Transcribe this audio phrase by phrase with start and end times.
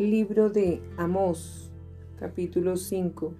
[0.00, 1.70] Libro de Amós,
[2.18, 3.32] capítulo 5.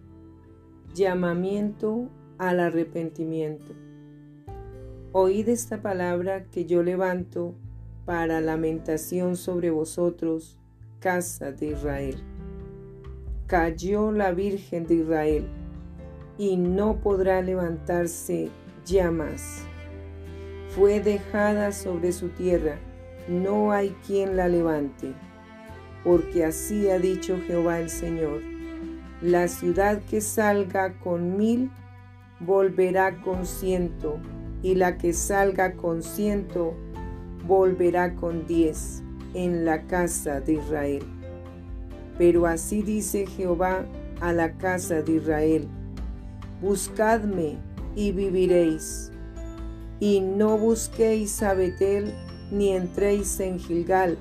[0.95, 3.73] Llamamiento al arrepentimiento.
[5.11, 7.57] Oíd esta palabra que yo levanto
[8.05, 10.61] para lamentación sobre vosotros,
[11.01, 12.23] casa de Israel.
[13.49, 15.49] Cayó la Virgen de Israel
[16.39, 18.49] y no podrá levantarse
[18.87, 19.67] ya más.
[20.69, 22.79] Fue dejada sobre su tierra,
[23.27, 25.15] no hay quien la levante
[26.05, 28.43] porque así ha dicho Jehová el Señor.
[29.23, 31.71] La ciudad que salga con mil
[32.41, 34.19] volverá con ciento,
[34.63, 36.75] y la que salga con ciento
[37.47, 39.03] volverá con diez
[39.35, 41.03] en la casa de Israel.
[42.19, 43.87] Pero así dice Jehová
[44.21, 45.69] a la casa de Israel,
[46.61, 47.59] buscadme
[47.97, 49.11] y viviréis,
[50.01, 52.13] y no busquéis a Betel
[52.51, 54.19] ni entréis en Gilgal,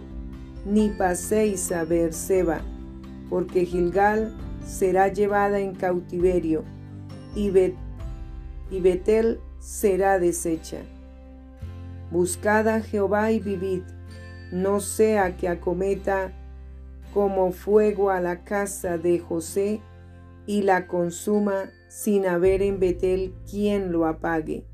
[0.66, 2.62] ni paséis a Beerseba,
[3.30, 4.34] porque Gilgal
[4.66, 6.64] será llevada en cautiverio,
[7.36, 7.52] y,
[8.70, 10.82] y Betel será deshecha.
[12.12, 13.82] Buscad a Jehová y vivid,
[14.52, 16.32] no sea que acometa
[17.14, 19.82] como fuego a la casa de José
[20.46, 24.66] y la consuma sin haber en Betel quien lo apague.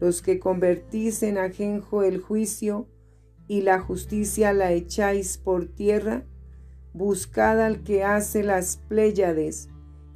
[0.00, 2.88] Los que convertís en ajenjo el juicio,
[3.48, 6.22] y la justicia la echáis por tierra,
[6.92, 9.70] buscad al que hace las Pléyades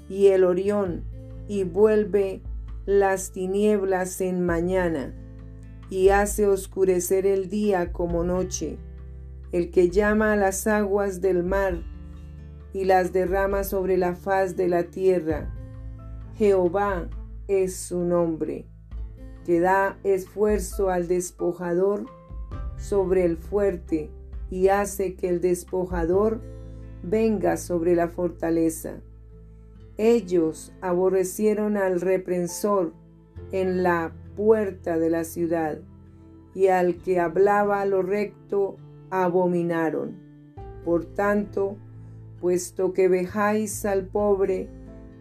[0.08, 1.04] y el Orión
[1.48, 2.42] y vuelve
[2.84, 5.14] las tinieblas en mañana
[5.88, 8.78] y hace oscurecer el día como noche,
[9.52, 11.82] el que llama a las aguas del mar
[12.72, 15.52] y las derrama sobre la faz de la tierra.
[16.36, 17.08] Jehová
[17.46, 18.66] es su nombre,
[19.44, 22.06] que da esfuerzo al despojador
[22.76, 24.10] sobre el fuerte
[24.50, 26.40] y hace que el despojador
[27.02, 29.00] venga sobre la fortaleza.
[29.96, 32.92] Ellos aborrecieron al reprensor
[33.50, 35.78] en la puerta de la ciudad
[36.54, 38.76] y al que hablaba lo recto
[39.10, 40.16] abominaron.
[40.84, 41.76] Por tanto,
[42.40, 44.68] puesto que vejáis al pobre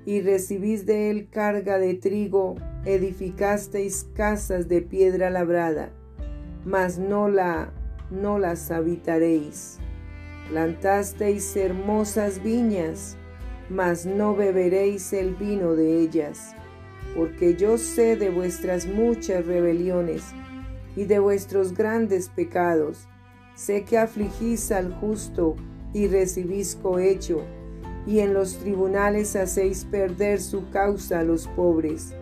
[0.05, 5.93] y recibís de él carga de trigo, edificasteis casas de piedra labrada
[6.65, 7.71] mas no, la,
[8.09, 9.79] no las habitaréis.
[10.49, 13.17] Plantasteis hermosas viñas,
[13.69, 16.55] mas no beberéis el vino de ellas,
[17.15, 20.23] porque yo sé de vuestras muchas rebeliones
[20.95, 23.07] y de vuestros grandes pecados.
[23.55, 25.55] Sé que afligís al justo
[25.93, 27.43] y recibís cohecho,
[28.05, 32.13] y en los tribunales hacéis perder su causa a los pobres.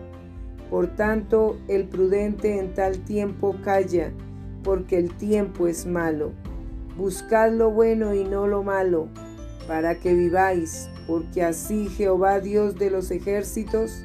[0.68, 4.12] Por tanto, el prudente en tal tiempo calla,
[4.62, 6.32] porque el tiempo es malo.
[6.96, 9.08] Buscad lo bueno y no lo malo,
[9.66, 14.02] para que viváis, porque así Jehová Dios de los ejércitos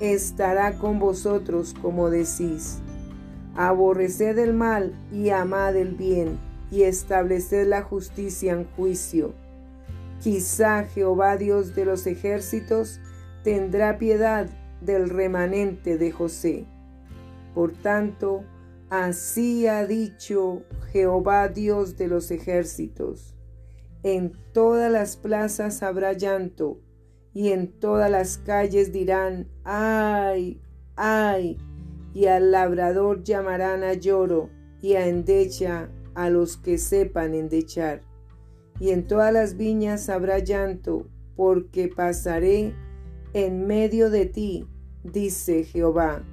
[0.00, 2.78] estará con vosotros como decís.
[3.56, 6.38] Aborreced el mal y amad el bien,
[6.70, 9.34] y estableced la justicia en juicio.
[10.20, 13.00] Quizá Jehová Dios de los ejércitos
[13.42, 14.48] tendrá piedad
[14.80, 16.66] del remanente de José.
[17.54, 18.44] Por tanto,
[18.90, 20.62] Así ha dicho
[20.92, 23.34] Jehová Dios de los ejércitos.
[24.02, 26.80] En todas las plazas habrá llanto,
[27.34, 30.62] y en todas las calles dirán, ay,
[30.96, 31.58] ay,
[32.14, 34.48] y al labrador llamarán a lloro,
[34.80, 38.02] y a endecha a los que sepan endechar.
[38.80, 41.06] Y en todas las viñas habrá llanto,
[41.36, 42.74] porque pasaré
[43.34, 44.66] en medio de ti,
[45.04, 46.24] dice Jehová.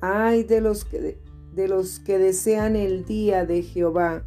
[0.00, 1.18] Ay de los que
[1.54, 4.24] de los que desean el día de Jehová.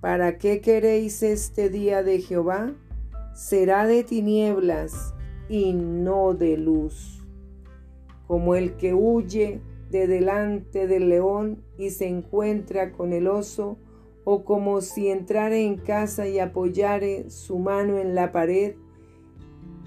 [0.00, 2.74] ¿Para qué queréis este día de Jehová?
[3.34, 5.14] Será de tinieblas
[5.48, 7.24] y no de luz.
[8.26, 13.78] Como el que huye de delante del león y se encuentra con el oso,
[14.24, 18.76] o como si entrara en casa y apoyare su mano en la pared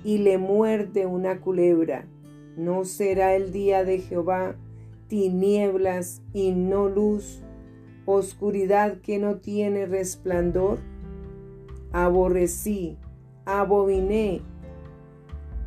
[0.04, 2.08] y le muerde una culebra.
[2.58, 4.56] No será el día de Jehová
[5.08, 7.42] tinieblas y no luz,
[8.06, 10.80] oscuridad que no tiene resplandor?
[11.92, 12.98] Aborrecí,
[13.46, 14.42] abominé,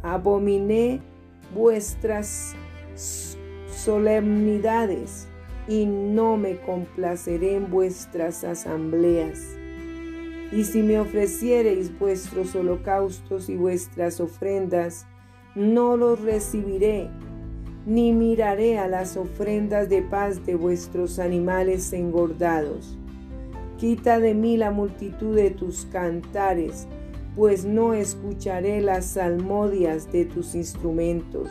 [0.03, 1.01] abominé
[1.55, 2.55] vuestras
[3.71, 5.29] solemnidades
[5.69, 9.57] y no me complaceré en vuestras asambleas.
[10.51, 15.07] Y si me ofreciereis vuestros holocaustos y vuestras ofrendas,
[15.55, 17.11] no los recibiré
[17.89, 22.99] ni miraré a las ofrendas de paz de vuestros animales engordados.
[23.79, 26.87] Quita de mí la multitud de tus cantares,
[27.35, 31.49] pues no escucharé las salmodias de tus instrumentos.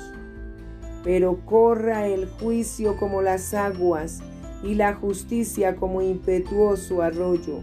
[1.03, 4.19] Pero corra el juicio como las aguas
[4.61, 7.61] y la justicia como impetuoso arroyo.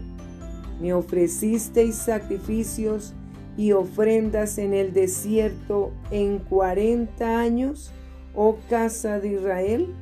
[0.81, 3.13] Me ofrecisteis sacrificios
[3.55, 7.93] y ofrendas en el desierto en cuarenta años,
[8.35, 9.93] oh casa de Israel.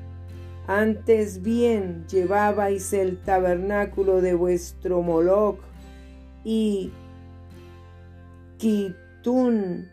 [0.68, 5.60] Antes bien llevabais el tabernáculo de vuestro Moloch
[6.44, 6.92] y
[8.58, 9.90] Kitún,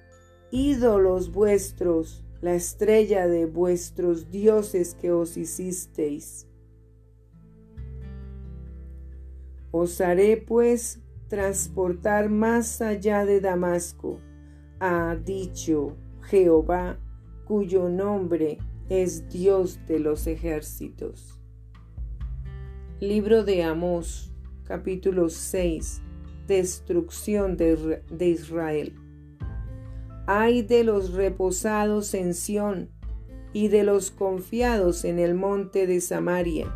[0.53, 6.47] ídolos vuestros, la estrella de vuestros dioses que os hicisteis.
[9.73, 14.21] Os haré pues transportar más allá de Damasco,
[14.81, 16.99] ha dicho Jehová,
[17.51, 18.59] cuyo nombre
[18.89, 21.37] es Dios de los ejércitos.
[23.01, 24.31] Libro de Amós,
[24.63, 26.01] capítulo 6.
[26.47, 28.95] Destrucción de, Israel.
[30.29, 32.89] Ay de los reposados en Sión
[33.53, 36.73] y de los confiados en el monte de Samaria,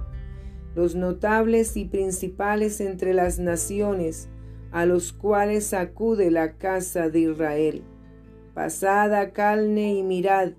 [0.75, 4.29] los notables y principales entre las naciones,
[4.73, 7.85] a los cuales acude la casa de Israel.
[8.55, 10.53] Pasad a Calne y mirad,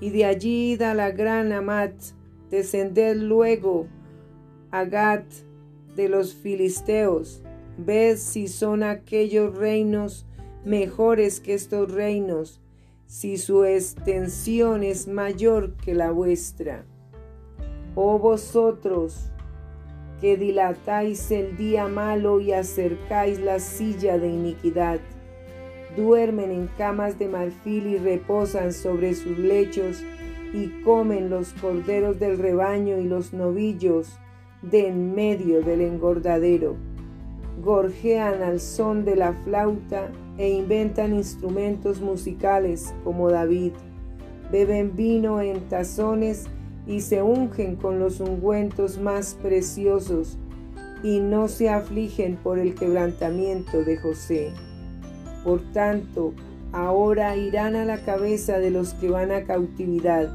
[0.00, 1.94] y de allí da la gran Amat,
[2.50, 3.86] descended luego
[4.70, 5.26] a Gat
[5.96, 7.42] de los filisteos,
[7.76, 10.26] ved si son aquellos reinos
[10.64, 12.60] mejores que estos reinos,
[13.06, 16.84] si su extensión es mayor que la vuestra.
[17.94, 19.30] Oh vosotros,
[20.20, 25.00] que dilatáis el día malo y acercáis la silla de iniquidad.
[25.96, 30.02] Duermen en camas de marfil y reposan sobre sus lechos
[30.52, 34.18] y comen los corderos del rebaño y los novillos
[34.62, 36.76] de en medio del engordadero.
[37.62, 43.72] Gorjean al son de la flauta e inventan instrumentos musicales como David.
[44.52, 46.46] Beben vino en tazones
[46.86, 50.38] y se ungen con los ungüentos más preciosos
[51.02, 54.52] y no se afligen por el quebrantamiento de José.
[55.48, 56.34] Por tanto,
[56.72, 60.28] ahora irán a la cabeza de los que van a cautividad,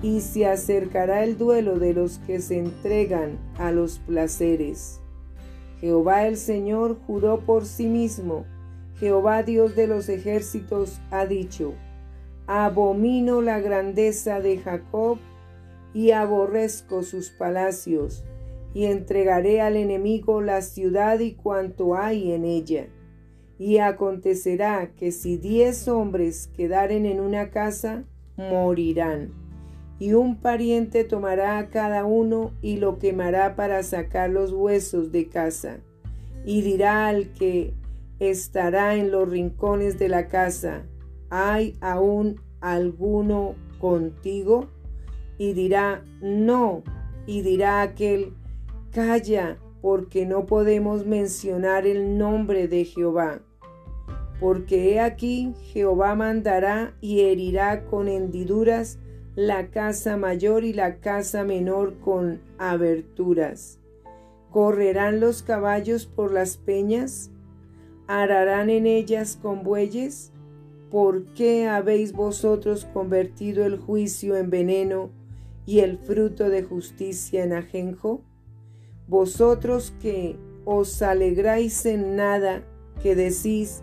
[0.00, 5.00] y se acercará el duelo de los que se entregan a los placeres.
[5.80, 8.44] Jehová el Señor juró por sí mismo,
[9.00, 11.74] Jehová Dios de los ejércitos ha dicho,
[12.46, 15.18] Abomino la grandeza de Jacob
[15.92, 18.22] y aborrezco sus palacios,
[18.72, 22.86] y entregaré al enemigo la ciudad y cuanto hay en ella.
[23.58, 28.04] Y acontecerá que si diez hombres quedaren en una casa,
[28.36, 29.32] morirán.
[29.98, 35.28] Y un pariente tomará a cada uno y lo quemará para sacar los huesos de
[35.28, 35.78] casa.
[36.44, 37.74] Y dirá al que
[38.18, 40.82] estará en los rincones de la casa,
[41.30, 44.68] ¿hay aún alguno contigo?
[45.38, 46.82] y dirá, no,
[47.26, 48.34] y dirá aquel,
[48.90, 53.42] calla, porque no podemos mencionar el nombre de Jehová.
[54.40, 58.98] Porque he aquí Jehová mandará y herirá con hendiduras
[59.34, 63.78] la casa mayor y la casa menor con aberturas.
[64.50, 67.30] ¿Correrán los caballos por las peñas?
[68.06, 70.32] ¿Ararán en ellas con bueyes?
[70.90, 75.10] ¿Por qué habéis vosotros convertido el juicio en veneno
[75.66, 78.22] y el fruto de justicia en ajenjo?
[79.06, 82.62] Vosotros que os alegráis en nada,
[83.02, 83.82] que decís,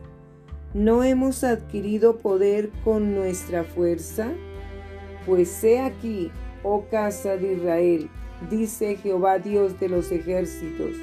[0.74, 4.32] ¿no hemos adquirido poder con nuestra fuerza?
[5.28, 6.32] Pues he aquí,
[6.64, 8.10] oh casa de Israel,
[8.50, 10.98] dice Jehová Dios de los ejércitos,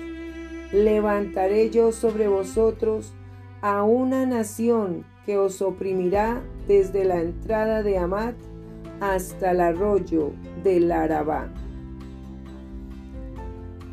[0.72, 3.12] levantaré yo sobre vosotros
[3.60, 8.34] a una nación que os oprimirá desde la entrada de Amat
[9.00, 10.32] hasta el arroyo
[10.64, 11.52] del Arabá.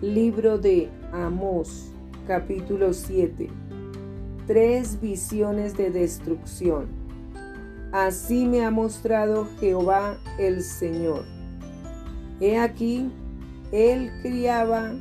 [0.06, 1.92] Libro de Amós,
[2.28, 3.50] capítulo 7.
[4.46, 6.90] Tres visiones de destrucción.
[7.92, 11.24] Así me ha mostrado Jehová el Señor.
[12.40, 13.10] He aquí,
[13.72, 14.94] él criaba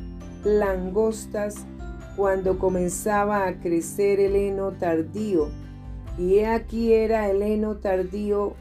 [0.43, 1.67] langostas
[2.17, 5.51] cuando comenzaba a crecer el heno tardío,
[6.17, 8.55] y he aquí era el heno tardío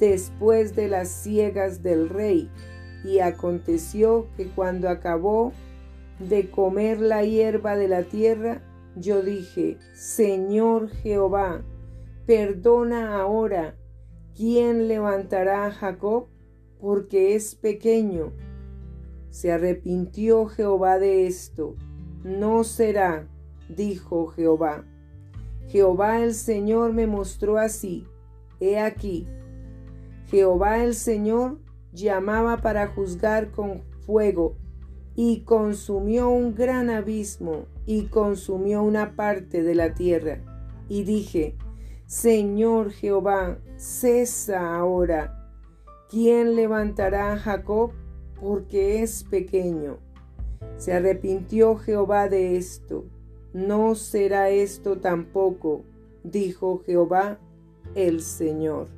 [0.00, 2.48] después de las ciegas del rey.
[3.04, 5.52] Y aconteció que cuando acabó
[6.18, 8.62] de comer la hierba de la tierra,
[8.96, 11.62] yo dije, Señor Jehová,
[12.26, 13.76] perdona ahora,
[14.34, 16.28] ¿quién levantará a Jacob?
[16.80, 18.32] Porque es pequeño.
[19.30, 21.74] Se arrepintió Jehová de esto,
[22.22, 23.28] no será,
[23.68, 24.84] dijo Jehová.
[25.68, 28.06] Jehová el Señor me mostró así.
[28.60, 29.26] He aquí.
[30.26, 31.58] Jehová el Señor
[31.94, 34.56] llamaba para juzgar con fuego
[35.14, 40.40] y consumió un gran abismo y consumió una parte de la tierra.
[40.88, 41.56] Y dije,
[42.06, 45.40] Señor Jehová, cesa ahora.
[46.10, 47.92] ¿Quién levantará a Jacob?
[48.40, 49.98] Porque es pequeño.
[50.76, 53.04] Se arrepintió Jehová de esto.
[53.52, 55.84] No será esto tampoco,
[56.24, 57.38] dijo Jehová
[57.94, 58.88] el Señor.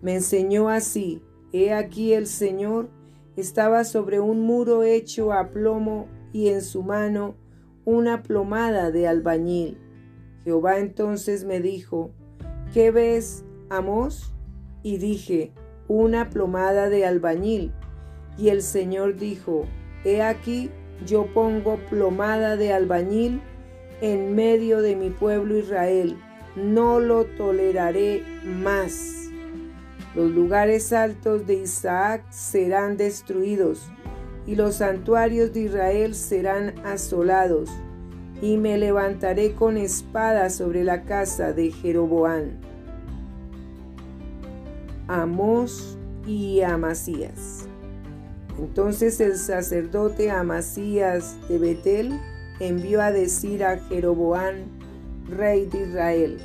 [0.00, 2.90] Me enseñó así, he aquí el Señor
[3.36, 7.36] estaba sobre un muro hecho a plomo y en su mano
[7.84, 9.78] una plomada de albañil.
[10.44, 12.10] Jehová entonces me dijo,
[12.72, 14.34] ¿qué ves, Amos?
[14.82, 15.52] Y dije,
[15.88, 17.72] una plomada de albañil.
[18.36, 19.64] Y el Señor dijo,
[20.04, 20.70] He aquí,
[21.04, 23.40] yo pongo plomada de albañil
[24.00, 26.16] en medio de mi pueblo Israel.
[26.54, 29.27] No lo toleraré más.
[30.14, 33.90] Los lugares altos de Isaac serán destruidos
[34.48, 37.68] y los santuarios de Israel serán asolados,
[38.40, 42.58] y me levantaré con espada sobre la casa de Jeroboán.
[45.06, 47.66] Amós y Amasías.
[48.58, 52.18] Entonces el sacerdote Amasías de Betel
[52.58, 54.64] envió a decir a Jeroboán,
[55.28, 56.38] rey de Israel,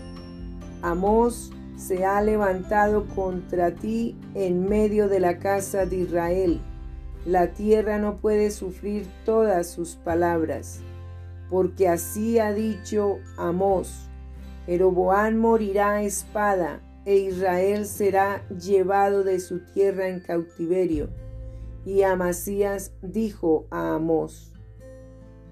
[0.81, 6.61] Amós se ha levantado contra ti en medio de la casa de Israel.
[7.25, 10.81] La tierra no puede sufrir todas sus palabras,
[11.49, 14.09] porque así ha dicho Amós,
[14.65, 21.09] Jeroboán morirá a espada, e Israel será llevado de su tierra en cautiverio.
[21.85, 24.53] Y Amasías dijo a Amós,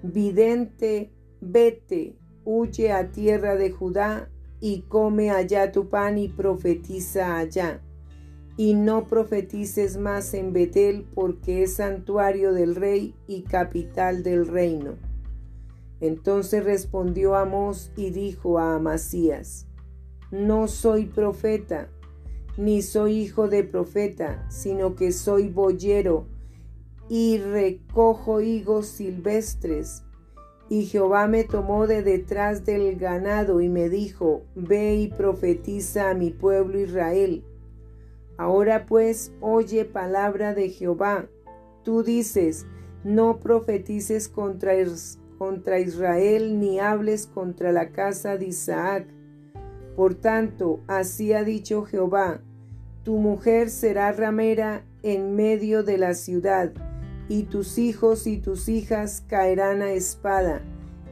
[0.02, 4.31] Vidente, vete, huye a tierra de Judá
[4.62, 7.82] y come allá tu pan y profetiza allá.
[8.56, 14.94] Y no profetices más en Betel porque es santuario del rey y capital del reino.
[16.00, 19.66] Entonces respondió Amós y dijo a Amasías,
[20.30, 21.88] No soy profeta,
[22.56, 26.28] ni soy hijo de profeta, sino que soy boyero
[27.08, 30.04] y recojo higos silvestres
[30.72, 36.14] y Jehová me tomó de detrás del ganado y me dijo, Ve y profetiza a
[36.14, 37.44] mi pueblo Israel.
[38.38, 41.26] Ahora pues oye palabra de Jehová.
[41.84, 42.64] Tú dices,
[43.04, 44.72] no profetices contra,
[45.36, 49.06] contra Israel ni hables contra la casa de Isaac.
[49.94, 52.40] Por tanto, así ha dicho Jehová,
[53.04, 56.72] tu mujer será ramera en medio de la ciudad
[57.32, 60.60] y tus hijos y tus hijas caerán a espada,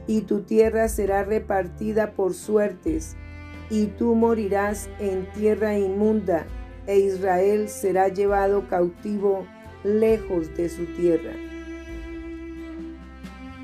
[0.05, 3.15] y tu tierra será repartida por suertes,
[3.71, 6.45] y tú morirás en tierra inmunda,
[6.85, 9.47] e Israel será llevado cautivo
[9.83, 11.33] lejos de su tierra.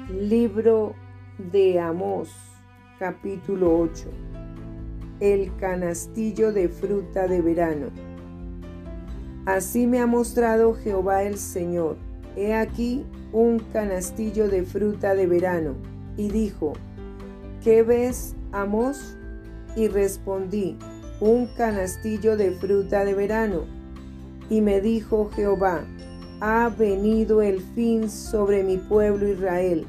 [0.09, 0.95] Libro
[1.37, 2.31] de Amós,
[2.97, 4.09] capítulo 8.
[5.19, 7.91] El canastillo de fruta de verano.
[9.45, 12.06] Así me ha mostrado Jehová el Señor
[12.37, 13.03] He aquí
[13.33, 15.73] un canastillo de fruta de verano.
[16.17, 16.73] Y dijo,
[17.63, 19.17] ¿qué ves, Amos?
[19.75, 20.77] Y respondí,
[21.19, 23.63] un canastillo de fruta de verano.
[24.51, 25.83] Y me dijo Jehová,
[26.39, 29.87] ha venido el fin sobre mi pueblo Israel,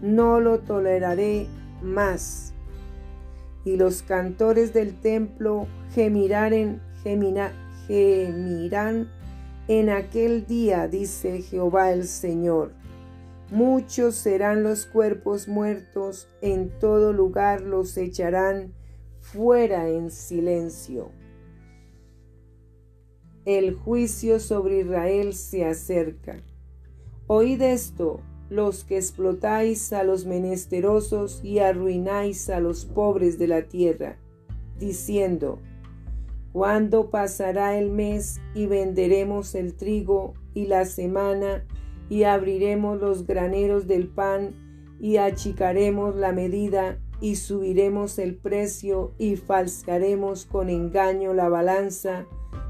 [0.00, 1.46] no lo toleraré
[1.82, 2.54] más.
[3.66, 9.08] Y los cantores del templo gemirán, gemirán
[9.68, 12.72] en aquel día, dice Jehová el Señor,
[13.50, 18.74] muchos serán los cuerpos muertos, en todo lugar los echarán
[19.20, 21.10] fuera en silencio.
[23.46, 26.42] El juicio sobre Israel se acerca.
[27.26, 33.62] Oíd esto, los que explotáis a los menesterosos y arruináis a los pobres de la
[33.62, 34.18] tierra,
[34.78, 35.58] diciendo,
[36.54, 41.66] ¿Cuándo pasará el mes y venderemos el trigo y la semana
[42.08, 44.54] y abriremos los graneros del pan
[45.00, 52.24] y achicaremos la medida y subiremos el precio y falsearemos con engaño la balanza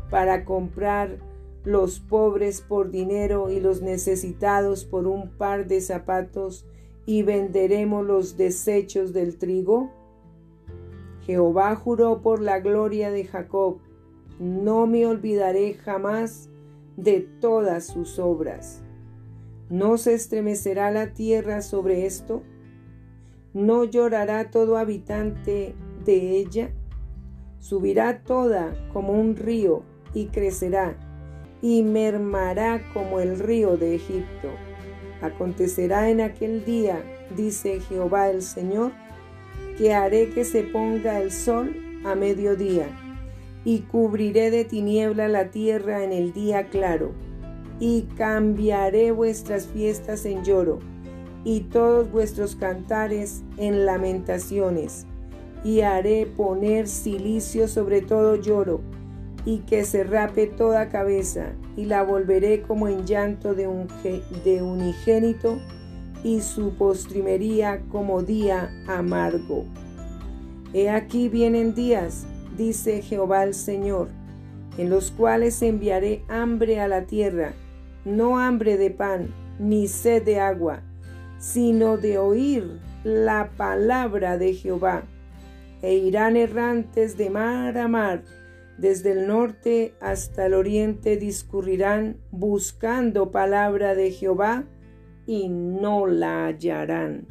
[0.09, 1.19] para comprar
[1.63, 6.65] los pobres por dinero y los necesitados por un par de zapatos
[7.05, 10.04] y venderemos los desechos del trigo?
[11.27, 13.79] Jehová juró por la gloria de Jacob,
[14.39, 16.51] no me olvidaré jamás
[16.97, 18.83] de todas sus obras.
[19.71, 22.43] ¿No se estremecerá la tierra sobre esto?
[23.55, 26.71] ¿No llorará todo habitante de ella?
[27.59, 30.97] Subirá toda como un río y crecerá
[31.63, 34.49] y mermará como el río de Egipto.
[35.23, 37.03] Acontecerá en aquel día,
[37.35, 38.93] dice Jehová el Señor,
[39.77, 42.87] que haré que se ponga el sol a mediodía
[43.65, 47.13] y cubriré de tiniebla la tierra en el día claro
[47.81, 50.79] y cambiaré vuestras fiestas en lloro
[51.45, 55.07] y todos vuestros cantares en lamentaciones
[55.65, 58.81] y haré poner silicio sobre todo lloro
[59.47, 63.89] y que se rape toda cabeza, y la volveré como en llanto de, un,
[64.45, 65.59] de unigénito,
[66.25, 69.67] y su postrimería como día amargo.
[70.73, 72.27] He aquí vienen días,
[72.57, 74.09] dice Jehová el Señor,
[74.79, 77.53] en los cuales enviaré hambre a la tierra,
[78.05, 79.29] no hambre de pan,
[79.61, 80.83] ni sed de agua,
[81.39, 85.05] sino de oír la palabra de Jehová.
[85.83, 88.23] E irán errantes de mar a mar,
[88.79, 94.65] desde el norte hasta el oriente discurrirán buscando palabra de Jehová
[95.27, 97.27] y no la hallarán.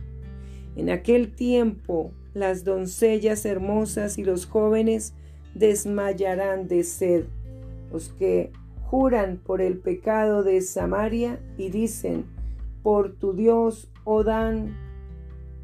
[0.75, 5.13] En aquel tiempo las doncellas hermosas y los jóvenes
[5.53, 7.25] desmayarán de sed.
[7.91, 12.25] Los que juran por el pecado de Samaria y dicen,
[12.81, 14.75] por tu Dios, Odán,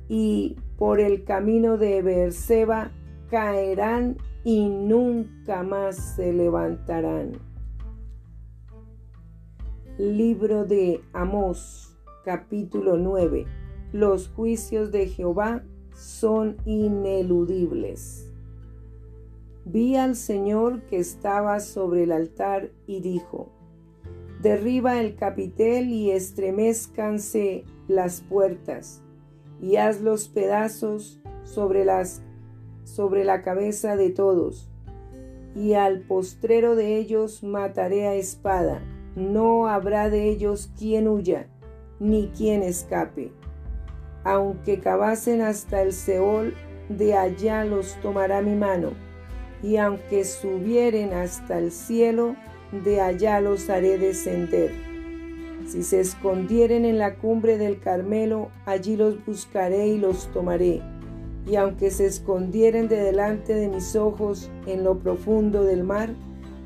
[0.09, 2.91] y por el camino de Beerseba
[3.29, 7.33] caerán y nunca más se levantarán.
[9.97, 11.88] Libro de Amós,
[12.29, 13.47] capítulo 9.
[13.91, 15.63] Los juicios de Jehová
[15.95, 18.31] son ineludibles.
[19.65, 23.49] Vi al Señor que estaba sobre el altar y dijo,
[24.43, 29.01] Derriba el capitel y estremezcanse las puertas,
[29.59, 32.21] y haz los pedazos sobre las
[32.83, 34.69] sobre la cabeza de todos,
[35.55, 38.83] y al postrero de ellos mataré a espada.
[39.15, 41.49] No habrá de ellos quien huya,
[41.99, 43.31] ni quien escape.
[44.23, 46.53] Aunque cavasen hasta el Seol,
[46.89, 48.91] de allá los tomará mi mano,
[49.61, 52.35] y aunque subieren hasta el cielo,
[52.83, 54.71] de allá los haré descender.
[55.67, 60.81] Si se escondieren en la cumbre del Carmelo, allí los buscaré y los tomaré
[61.49, 66.13] y aunque se escondieren de delante de mis ojos en lo profundo del mar,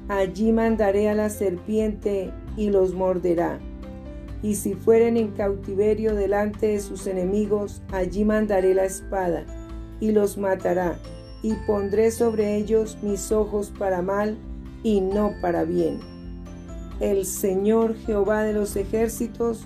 [0.10, 3.60] allí mandaré a la serpiente y los morderá.
[4.44, 9.46] Y si fueren en cautiverio delante de sus enemigos, allí mandaré la espada
[10.00, 11.00] y los matará,
[11.42, 14.38] y pondré sobre ellos mis ojos para mal
[14.84, 16.00] y no para bien.
[17.00, 19.66] El Señor Jehová de los ejércitos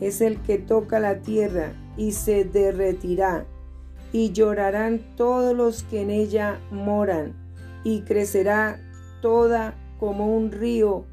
[0.00, 3.46] es el que toca la tierra y se derretirá
[4.12, 7.34] y llorarán todos los que en ella moran,
[7.84, 8.80] y crecerá
[9.20, 11.04] toda como un río,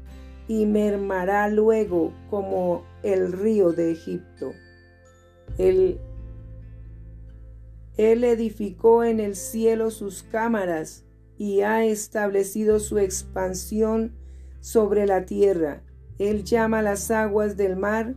[0.48, 4.52] y mermará luego como el río de Egipto.
[5.58, 5.98] Él,
[7.96, 11.04] él edificó en el cielo sus cámaras
[11.38, 14.12] y ha establecido su expansión
[14.60, 15.82] sobre la tierra.
[16.18, 18.14] Él llama las aguas del mar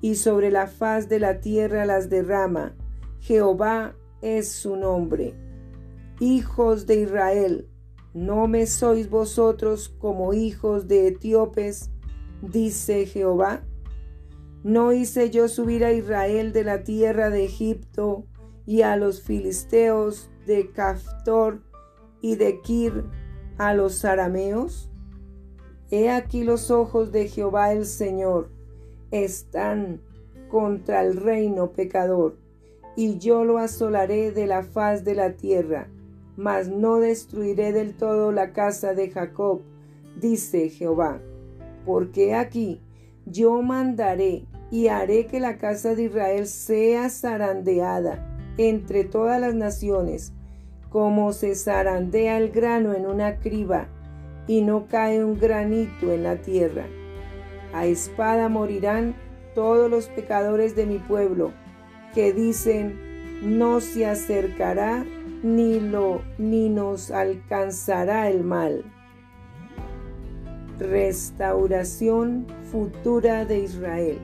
[0.00, 2.74] y sobre la faz de la tierra las derrama.
[3.20, 5.34] Jehová es su nombre.
[6.20, 7.68] Hijos de Israel,
[8.14, 11.90] ¿no me sois vosotros como hijos de etíopes?
[12.40, 13.64] dice Jehová.
[14.62, 18.24] ¿No hice yo subir a Israel de la tierra de Egipto
[18.64, 21.60] y a los filisteos de Caftor
[22.22, 23.04] y de Kir
[23.58, 24.90] a los arameos?
[25.90, 28.50] He aquí los ojos de Jehová el Señor
[29.10, 30.00] están
[30.48, 32.38] contra el reino pecador
[32.96, 35.88] y yo lo asolaré de la faz de la tierra,
[36.36, 39.62] mas no destruiré del todo la casa de Jacob,
[40.20, 41.20] dice Jehová.
[41.84, 42.80] Porque aquí
[43.26, 50.32] yo mandaré y haré que la casa de Israel sea zarandeada entre todas las naciones,
[50.90, 53.88] como se zarandea el grano en una criba,
[54.46, 56.84] y no cae un granito en la tierra.
[57.72, 59.14] A espada morirán
[59.54, 61.52] todos los pecadores de mi pueblo,
[62.14, 62.98] que dicen,
[63.42, 65.04] no se acercará
[65.44, 68.82] ni lo ni nos alcanzará el mal.
[70.78, 74.18] Restauración futura de Israel.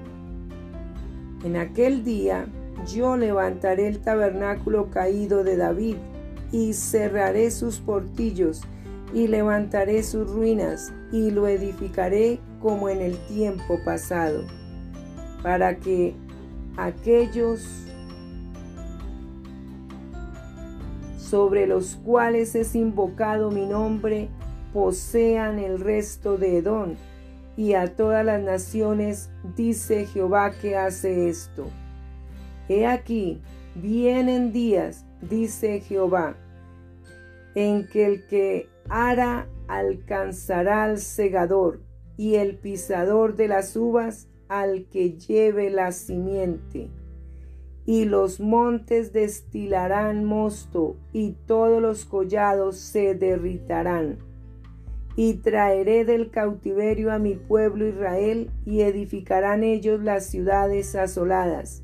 [1.45, 2.47] En aquel día
[2.87, 5.97] yo levantaré el tabernáculo caído de David
[6.53, 8.63] y cerraré sus portillos
[9.13, 14.45] y levantaré sus ruinas y lo edificaré como en el tiempo pasado
[15.43, 16.15] para que
[16.79, 17.90] aquellos
[21.31, 24.29] sobre los cuales es invocado mi nombre
[24.73, 26.97] posean el resto de Edom,
[27.57, 31.67] y a todas las naciones dice Jehová que hace esto.
[32.69, 33.41] He aquí,
[33.77, 36.37] vienen días, dice Jehová,
[37.55, 41.81] en que el que ara alcanzará al segador,
[42.17, 46.91] y el pisador de las uvas al que lleve la simiente.
[47.91, 54.19] Y los montes destilarán mosto, y todos los collados se derritarán.
[55.17, 61.83] Y traeré del cautiverio a mi pueblo Israel, y edificarán ellos las ciudades asoladas,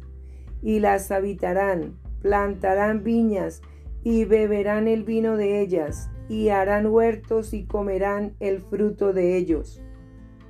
[0.62, 3.61] y las habitarán, plantarán viñas,
[4.05, 9.83] y beberán el vino de ellas, y harán huertos y comerán el fruto de ellos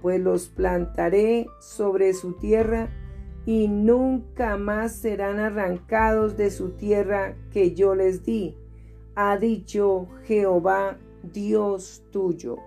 [0.03, 2.91] pues los plantaré sobre su tierra
[3.47, 8.57] y nunca más serán arrancados de su tierra que yo les di,
[9.15, 12.59] ha dicho Jehová Dios tuyo.